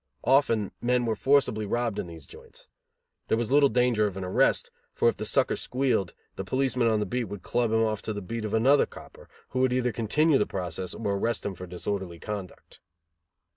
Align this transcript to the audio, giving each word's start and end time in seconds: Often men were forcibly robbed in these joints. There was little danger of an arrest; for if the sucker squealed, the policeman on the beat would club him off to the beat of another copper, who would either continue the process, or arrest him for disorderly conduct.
Often 0.23 0.71
men 0.81 1.05
were 1.05 1.15
forcibly 1.15 1.67
robbed 1.67 1.99
in 1.99 2.07
these 2.07 2.25
joints. 2.25 2.69
There 3.27 3.37
was 3.37 3.51
little 3.51 3.69
danger 3.69 4.07
of 4.07 4.17
an 4.17 4.23
arrest; 4.23 4.71
for 4.95 5.07
if 5.07 5.15
the 5.15 5.25
sucker 5.25 5.55
squealed, 5.55 6.15
the 6.37 6.43
policeman 6.43 6.87
on 6.87 6.99
the 6.99 7.05
beat 7.05 7.25
would 7.25 7.43
club 7.43 7.71
him 7.71 7.83
off 7.83 8.01
to 8.01 8.13
the 8.13 8.19
beat 8.23 8.43
of 8.43 8.55
another 8.55 8.87
copper, 8.87 9.29
who 9.49 9.59
would 9.59 9.73
either 9.73 9.91
continue 9.91 10.39
the 10.39 10.47
process, 10.47 10.95
or 10.95 11.17
arrest 11.17 11.45
him 11.45 11.53
for 11.53 11.67
disorderly 11.67 12.17
conduct. 12.17 12.79